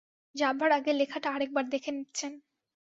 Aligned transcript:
যাবার 0.35 0.69
আগে 0.71 0.91
লেখাটা 0.93 1.29
আরেক 1.31 1.49
বার 1.53 1.65
দেখে 1.69 1.91
নিচ্ছেন। 1.91 2.31